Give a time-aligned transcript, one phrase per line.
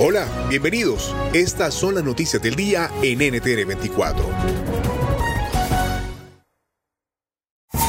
[0.00, 1.14] Hola, bienvenidos.
[1.32, 4.24] Estas son las noticias del día en NTN 24.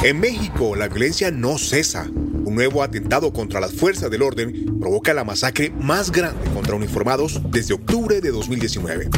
[0.03, 2.03] En México, la violencia no cesa.
[2.03, 7.41] Un nuevo atentado contra las fuerzas del orden provoca la masacre más grande contra uniformados
[7.49, 9.09] desde octubre de 2019.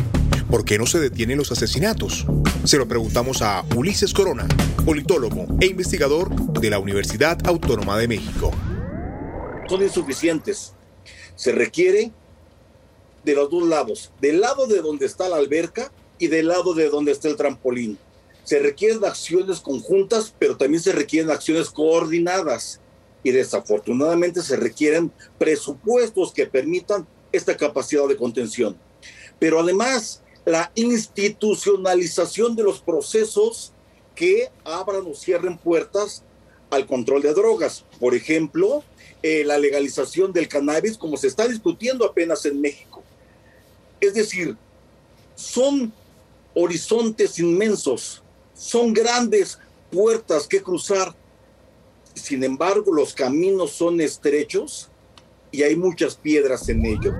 [0.49, 2.25] ¿Por qué no se detienen los asesinatos?
[2.63, 4.47] Se lo preguntamos a Ulises Corona,
[4.85, 8.49] politólogo e investigador de la Universidad Autónoma de México.
[9.67, 10.73] Son insuficientes.
[11.35, 12.13] Se requiere
[13.27, 16.89] de los dos lados, del lado de donde está la alberca y del lado de
[16.89, 17.99] donde está el trampolín.
[18.45, 22.79] Se requieren acciones conjuntas, pero también se requieren acciones coordinadas.
[23.23, 28.77] Y desafortunadamente se requieren presupuestos que permitan esta capacidad de contención.
[29.39, 33.73] Pero además, la institucionalización de los procesos
[34.15, 36.23] que abran o cierren puertas
[36.69, 37.83] al control de drogas.
[37.99, 38.85] Por ejemplo,
[39.21, 43.03] eh, la legalización del cannabis, como se está discutiendo apenas en México.
[43.99, 44.55] Es decir,
[45.35, 45.91] son
[46.53, 48.23] horizontes inmensos,
[48.53, 49.59] son grandes
[49.91, 51.15] puertas que cruzar.
[52.13, 54.89] Sin embargo, los caminos son estrechos
[55.51, 57.13] y hay muchas piedras en ellos.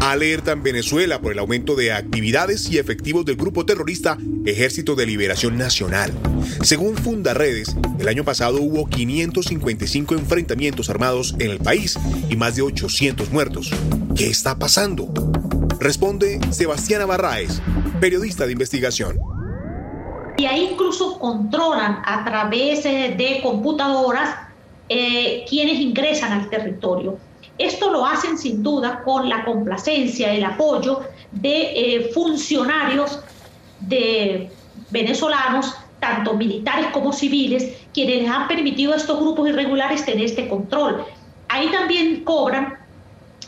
[0.00, 4.16] Alerta en Venezuela por el aumento de actividades y efectivos del grupo terrorista
[4.46, 6.10] Ejército de Liberación Nacional.
[6.62, 11.98] Según Fundaredes, el año pasado hubo 555 enfrentamientos armados en el país
[12.30, 13.70] y más de 800 muertos.
[14.16, 15.12] ¿Qué está pasando?
[15.78, 17.60] Responde Sebastián Barraez,
[18.00, 19.18] periodista de investigación.
[20.38, 24.34] Y ahí incluso controlan a través eh, de computadoras
[24.88, 27.18] eh, quienes ingresan al territorio.
[27.60, 33.20] Esto lo hacen sin duda con la complacencia, el apoyo de eh, funcionarios
[33.80, 34.50] de
[34.90, 40.48] venezolanos, tanto militares como civiles, quienes les han permitido a estos grupos irregulares tener este
[40.48, 41.04] control.
[41.48, 42.78] Ahí también cobran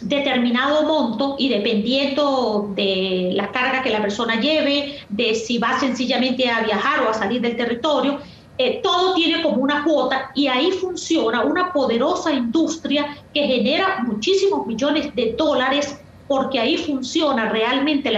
[0.03, 6.51] determinado monto y dependiendo de la carga que la persona lleve, de si va sencillamente
[6.51, 8.19] a viajar o a salir del territorio,
[8.65, 14.65] eh, todo tiene como una cuota y ahí funciona una poderosa industria que genera muchísimos
[14.69, 18.13] millones de dólares porque ahí funciona realmente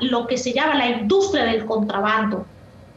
[0.00, 2.46] lo que se llama la industria del contrabando,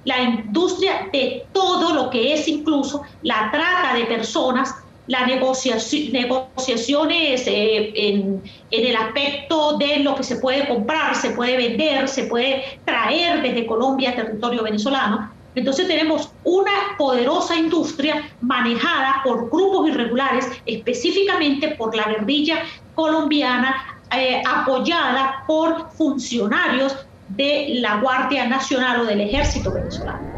[0.06, 4.76] la industria de todo lo que es incluso la trata de personas,
[5.08, 11.58] las negociación, negociaciones eh, en el aspecto de lo que se puede comprar, se puede
[11.58, 19.22] vender, se puede traer desde Colombia a territorio venezolano entonces tenemos una poderosa industria manejada
[19.24, 22.60] por grupos irregulares, específicamente por la guerrilla
[22.94, 23.76] colombiana,
[24.16, 26.96] eh, apoyada por funcionarios
[27.30, 30.38] de la Guardia Nacional o del Ejército venezolano.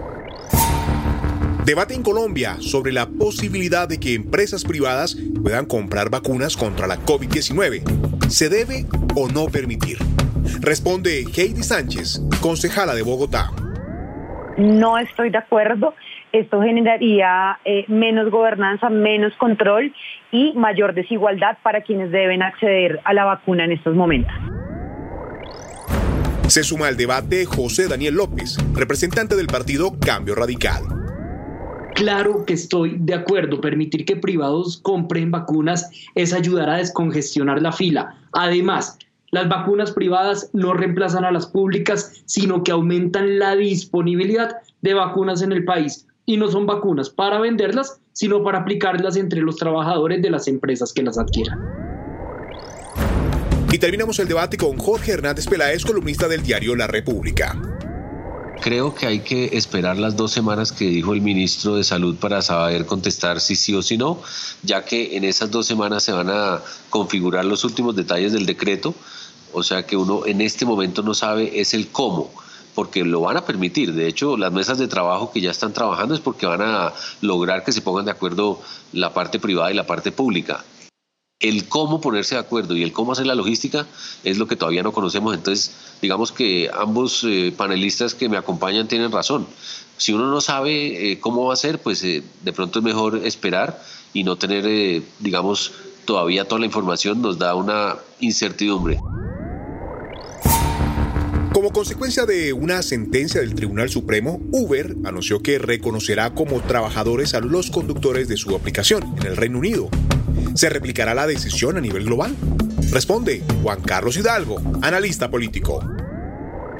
[1.65, 6.97] Debate en Colombia sobre la posibilidad de que empresas privadas puedan comprar vacunas contra la
[6.97, 8.29] COVID-19.
[8.29, 8.85] ¿Se debe
[9.15, 9.99] o no permitir?
[10.61, 13.51] Responde Heidi Sánchez, concejala de Bogotá
[14.59, 15.95] no estoy de acuerdo.
[16.31, 19.93] Esto generaría eh, menos gobernanza, menos control
[20.31, 24.33] y mayor desigualdad para quienes deben acceder a la vacuna en estos momentos.
[26.47, 30.83] Se suma al debate José Daniel López, representante del partido Cambio Radical.
[31.93, 33.59] Claro que estoy de acuerdo.
[33.59, 38.15] Permitir que privados compren vacunas es ayudar a descongestionar la fila.
[38.31, 38.97] Además,
[39.31, 45.41] las vacunas privadas no reemplazan a las públicas, sino que aumentan la disponibilidad de vacunas
[45.41, 46.07] en el país.
[46.25, 50.93] Y no son vacunas para venderlas, sino para aplicarlas entre los trabajadores de las empresas
[50.93, 51.59] que las adquieran.
[53.71, 57.55] Y terminamos el debate con Jorge Hernández Peláez, columnista del diario La República.
[58.61, 62.41] Creo que hay que esperar las dos semanas que dijo el ministro de Salud para
[62.41, 64.21] saber contestar si sí o si no,
[64.63, 68.95] ya que en esas dos semanas se van a configurar los últimos detalles del decreto,
[69.53, 72.31] o sea que uno en este momento no sabe es el cómo
[72.75, 73.93] porque lo van a permitir.
[73.93, 77.63] De hecho, las mesas de trabajo que ya están trabajando es porque van a lograr
[77.63, 78.61] que se pongan de acuerdo
[78.93, 80.63] la parte privada y la parte pública
[81.39, 83.87] el cómo ponerse de acuerdo y el cómo hacer la logística
[84.23, 85.33] es lo que todavía no conocemos.
[85.33, 85.71] Entonces,
[86.01, 89.47] digamos que ambos eh, panelistas que me acompañan tienen razón.
[89.97, 93.21] Si uno no sabe eh, cómo va a ser, pues eh, de pronto es mejor
[93.23, 93.81] esperar
[94.13, 95.71] y no tener, digamos,
[96.05, 99.01] todavía toda la información nos da una incertidumbre.
[101.53, 107.39] Como consecuencia de una sentencia del Tribunal Supremo, Uber anunció que reconocerá como trabajadores a
[107.39, 109.89] los conductores de su aplicación en el Reino Unido.
[110.53, 112.35] ¿Se replicará la decisión a nivel global?
[112.91, 115.83] Responde Juan Carlos Hidalgo, analista político.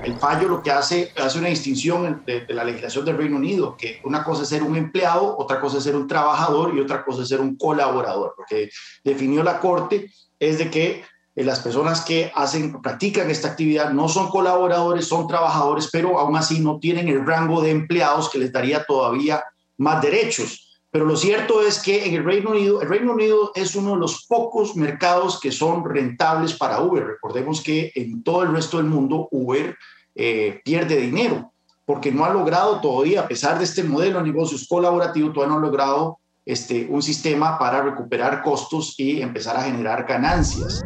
[0.04, 4.00] El fallo lo que hace hace una distinción de, la legislación del Reino Unido, que
[4.04, 7.24] una cosa es ser un empleado, otra cosa es ser un trabajador y otra cosa
[7.24, 8.36] es ser un colaborador.
[8.38, 8.70] Lo que
[9.04, 11.04] definió la Corte es de que
[11.44, 16.60] las personas que hacen, practican esta actividad no son colaboradores, son trabajadores, pero aún así
[16.60, 19.44] no tienen el rango de empleados que les daría todavía
[19.78, 20.82] más derechos.
[20.92, 24.00] Pero lo cierto es que en el Reino Unido, el Reino Unido es uno de
[24.00, 27.06] los pocos mercados que son rentables para Uber.
[27.06, 29.78] Recordemos que en todo el resto del mundo Uber
[30.16, 31.54] eh, pierde dinero
[31.90, 35.60] porque no ha logrado todavía, a pesar de este modelo de negocios colaborativo, todavía no
[35.60, 40.86] ha logrado este, un sistema para recuperar costos y empezar a generar ganancias.